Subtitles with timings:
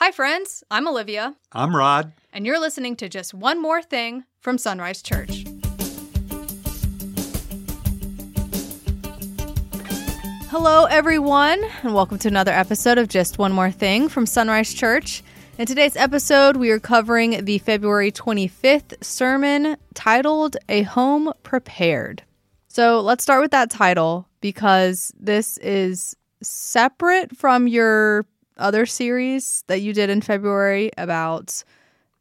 [0.00, 0.62] Hi, friends.
[0.70, 2.12] I'm Olivia, I'm Rod.
[2.32, 5.44] and you're listening to Just One More Thing from Sunrise Church.
[10.50, 15.24] Hello, everyone, and welcome to another episode of Just One More Thing from Sunrise Church.
[15.58, 22.22] In today's episode, we are covering the February 25th sermon titled A Home Prepared.
[22.68, 28.24] So let's start with that title because this is separate from your
[28.58, 31.64] other series that you did in February about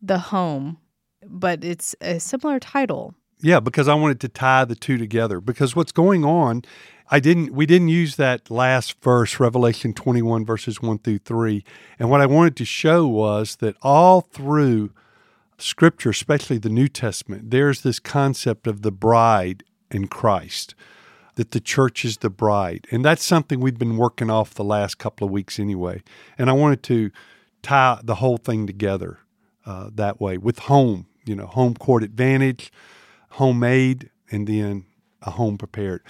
[0.00, 0.78] the home,
[1.26, 3.14] but it's a similar title.
[3.40, 5.40] Yeah, because I wanted to tie the two together.
[5.40, 6.62] Because what's going on,
[7.10, 11.64] I didn't we didn't use that last verse, Revelation 21, verses 1 through 3.
[11.98, 14.92] And what I wanted to show was that all through
[15.58, 20.74] scripture, especially the New Testament, there's this concept of the bride in Christ.
[21.36, 22.86] That the church is the bride.
[22.90, 26.02] And that's something we've been working off the last couple of weeks anyway.
[26.38, 27.10] And I wanted to
[27.62, 29.18] tie the whole thing together
[29.66, 32.72] uh, that way with home, you know, home court advantage,
[33.30, 34.86] homemade, and then
[35.22, 36.02] a home prepared.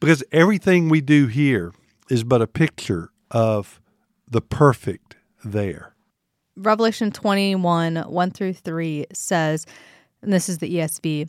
[0.00, 1.72] Because everything we do here
[2.10, 3.80] is but a picture of
[4.28, 5.94] the perfect there.
[6.56, 9.66] Revelation 21, 1 through 3 says,
[10.22, 11.28] and this is the ESV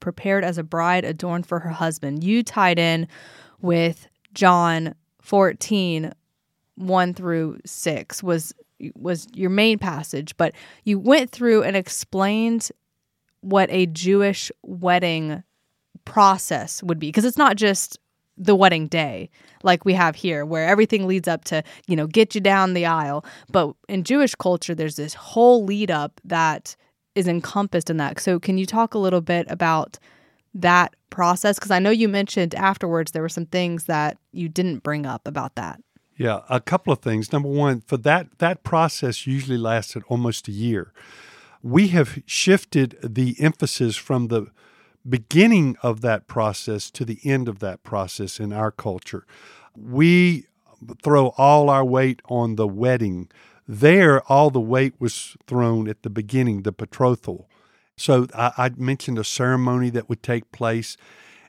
[0.00, 3.08] prepared as a bride adorned for her husband, you tied in
[3.60, 6.12] with John 14,
[6.76, 8.54] 1 through 6 was
[8.94, 12.70] was your main passage, but you went through and explained
[13.40, 15.42] what a Jewish wedding
[16.04, 17.98] process would be because it's not just
[18.38, 19.28] the wedding day
[19.62, 22.86] like we have here where everything leads up to you know get you down the
[22.86, 23.24] aisle.
[23.50, 26.76] But in jewish culture there's this whole lead up that
[27.14, 29.98] is encompassed in that so can you talk a little bit about
[30.54, 34.82] that process because i know you mentioned afterwards there were some things that you didn't
[34.82, 35.80] bring up about that
[36.18, 37.32] Yeah, a couple of things.
[37.32, 40.92] Number one, for that that process usually lasted almost a year.
[41.62, 44.48] We have shifted the emphasis from the
[45.08, 49.26] beginning of that process to the end of that process in our culture.
[49.76, 50.46] We
[51.04, 53.30] throw all our weight on the wedding.
[53.70, 57.50] There, all the weight was thrown at the beginning, the betrothal.
[57.98, 60.96] So I, I mentioned a ceremony that would take place,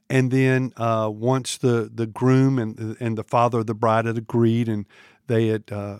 [0.10, 4.18] and then uh, once the the groom and and the father of the bride had
[4.18, 4.86] agreed, and
[5.28, 6.00] they had uh,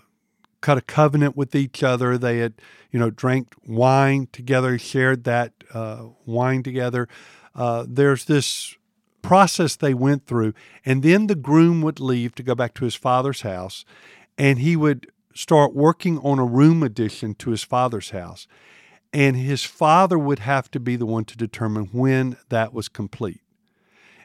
[0.60, 2.54] cut a covenant with each other, they had
[2.90, 7.08] you know drank wine together, shared that uh, wine together.
[7.54, 8.76] Uh, there's this
[9.22, 10.52] process they went through,
[10.84, 13.86] and then the groom would leave to go back to his father's house,
[14.36, 18.46] and he would start working on a room addition to his father's house.
[19.12, 23.40] And his father would have to be the one to determine when that was complete.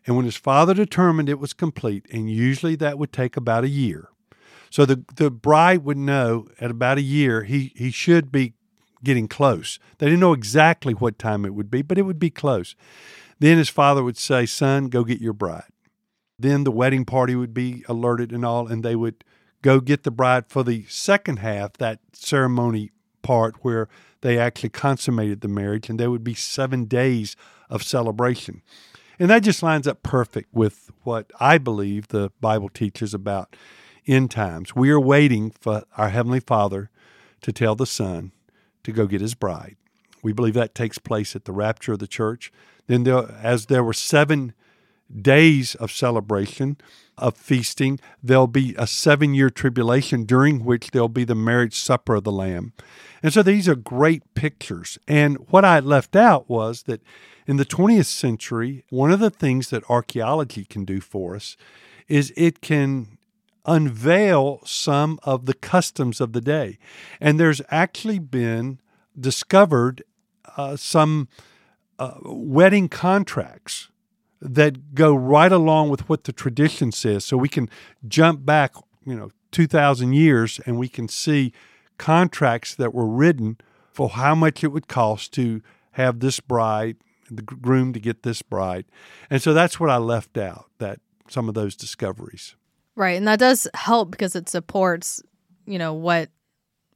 [0.06, 3.70] And when his father determined it was complete, and usually that would take about a
[3.70, 4.10] year.
[4.70, 8.54] So the, the bride would know at about a year he, he should be
[9.04, 9.80] getting close.
[9.98, 12.76] They didn't know exactly what time it would be, but it would be close.
[13.40, 15.72] Then his father would say, Son, go get your bride.
[16.38, 19.24] Then the wedding party would be alerted and all, and they would
[19.66, 22.92] go get the bride for the second half, that ceremony
[23.24, 23.90] part where
[24.22, 27.36] they actually consummated the marriage, and there would be seven days
[27.68, 28.62] of celebration.
[29.18, 33.56] And that just lines up perfect with what I believe the Bible teaches about
[34.06, 34.76] end times.
[34.76, 36.92] We are waiting for our Heavenly Father
[37.42, 38.34] to tell the Son
[38.84, 39.78] to go get his bride.
[40.22, 42.52] We believe that takes place at the rapture of the church.
[42.86, 44.54] Then, there, as there were seven
[45.12, 46.78] days of celebration,
[47.18, 52.16] of feasting, there'll be a seven year tribulation during which there'll be the marriage supper
[52.16, 52.74] of the Lamb.
[53.24, 54.98] And so these are great pictures.
[55.08, 57.02] And what I left out was that
[57.48, 61.58] in the 20th century, one of the things that archaeology can do for us
[62.08, 63.18] is it can
[63.66, 66.78] unveil some of the customs of the day.
[67.20, 68.80] And there's actually been
[69.20, 70.04] discovered
[70.58, 71.28] uh, some
[71.98, 73.90] uh, wedding contracts
[74.46, 77.26] that go right along with what the tradition says.
[77.26, 77.70] So we can
[78.08, 78.76] jump back,
[79.06, 81.54] you know, 2,000 years and we can see
[81.98, 83.58] contracts that were written
[83.92, 85.62] for how much it would cost to
[85.92, 86.98] have this bride,
[87.32, 88.86] the groom to get this bride.
[89.30, 91.00] And so that's what I left out, that
[91.30, 92.56] some of those discoveries.
[92.96, 93.18] Right.
[93.18, 95.22] And that does help because it supports,
[95.66, 96.30] you know, what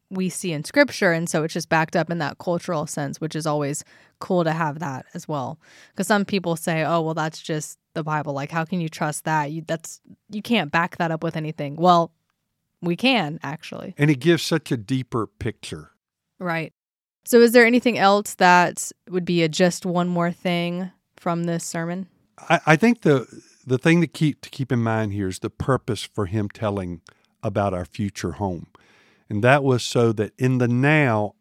[0.10, 1.12] we see in scripture.
[1.12, 3.84] And so it's just backed up in that cultural sense, which is always
[4.20, 5.60] cool to have that as well.
[5.92, 8.34] Because some people say, oh, well, that's just the Bible.
[8.34, 9.52] Like, how can you trust that?
[9.52, 11.76] You, that's, you can't back that up with anything.
[11.76, 12.12] Well,
[12.82, 13.94] we can actually.
[13.98, 15.92] And it gives such a deeper picture.
[16.40, 16.74] Right.
[17.26, 21.66] So, is there anything else that would be a just one more thing from this
[21.66, 22.08] sermon?
[22.50, 23.28] I, I think the
[23.68, 27.02] the thing to keep to keep in mind here is the purpose for him telling
[27.44, 28.68] about our future home.
[29.30, 31.36] And that was so that in the now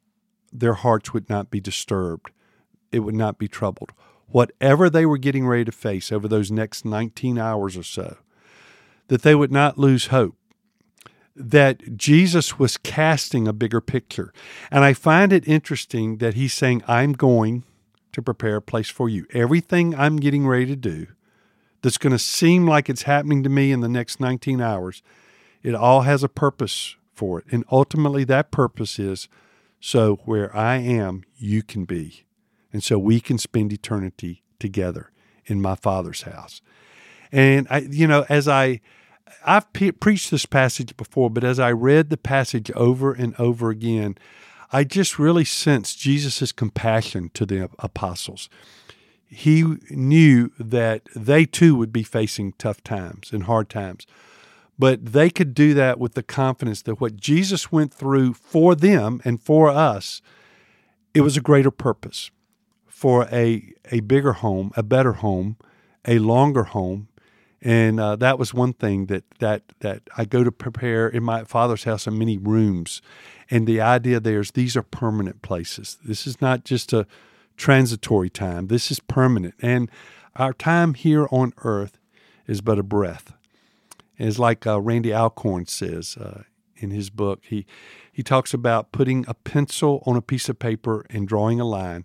[0.52, 2.30] their hearts would not be disturbed.
[2.92, 3.92] It would not be troubled.
[4.26, 8.18] Whatever they were getting ready to face over those next 19 hours or so,
[9.08, 10.36] that they would not lose hope.
[11.34, 14.32] That Jesus was casting a bigger picture.
[14.70, 17.64] And I find it interesting that he's saying, I'm going
[18.12, 19.26] to prepare a place for you.
[19.32, 21.06] Everything I'm getting ready to do
[21.82, 25.02] that's going to seem like it's happening to me in the next 19 hours,
[25.62, 27.46] it all has a purpose for it.
[27.50, 29.28] And ultimately, that purpose is
[29.80, 32.24] so where I am, you can be.
[32.72, 35.10] And so we can spend eternity together
[35.46, 36.60] in my Father's house.
[37.32, 38.80] And I, you know, as I,
[39.44, 43.70] I've pe- preached this passage before, but as I read the passage over and over
[43.70, 44.16] again,
[44.72, 48.48] I just really sensed Jesus' compassion to the apostles
[49.28, 54.06] he knew that they too would be facing tough times and hard times.
[54.78, 59.20] But they could do that with the confidence that what Jesus went through for them
[59.24, 60.22] and for us,
[61.14, 62.30] it was a greater purpose
[62.86, 65.56] for a, a bigger home, a better home,
[66.06, 67.08] a longer home.
[67.60, 71.42] And uh, that was one thing that, that, that I go to prepare in my
[71.42, 73.02] father's house in many rooms.
[73.50, 75.98] And the idea there is these are permanent places.
[76.04, 77.04] This is not just a,
[77.58, 78.68] transitory time.
[78.68, 79.54] This is permanent.
[79.60, 79.90] And
[80.36, 81.98] our time here on earth
[82.46, 83.34] is but a breath.
[84.18, 86.42] It's like uh, Randy Alcorn says uh,
[86.76, 87.44] in his book.
[87.44, 87.66] He,
[88.12, 92.04] he talks about putting a pencil on a piece of paper and drawing a line.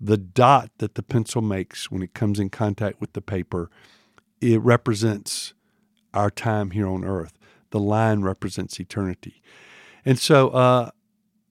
[0.00, 3.70] The dot that the pencil makes when it comes in contact with the paper,
[4.40, 5.54] it represents
[6.12, 7.38] our time here on earth.
[7.70, 9.40] The line represents eternity.
[10.04, 10.90] And so uh,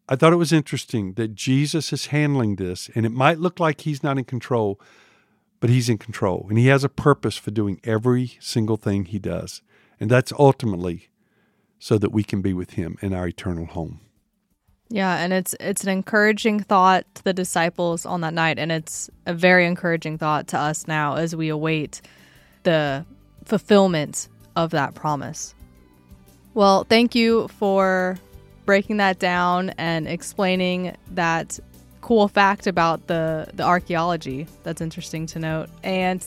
[0.10, 3.82] I thought it was interesting that Jesus is handling this, and it might look like
[3.82, 4.80] he's not in control,
[5.62, 9.20] but he's in control, and he has a purpose for doing every single thing he
[9.20, 9.62] does.
[10.02, 11.10] And that's ultimately
[11.78, 14.02] so that we can be with him in our eternal home.
[14.90, 19.10] Yeah, and it's it's an encouraging thought to the disciples on that night and it's
[19.26, 22.02] a very encouraging thought to us now as we await
[22.64, 23.06] the
[23.46, 25.56] fulfillment of that promise.
[26.56, 28.18] Well, thank you for
[28.66, 31.60] breaking that down and explaining that
[32.02, 34.48] cool fact about the, the archaeology.
[34.64, 35.70] That's interesting to note.
[35.84, 36.26] And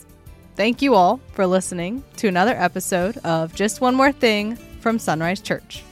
[0.55, 5.41] thank you all for listening to another episode of Just One More Thing from Sunrise
[5.41, 5.83] Church.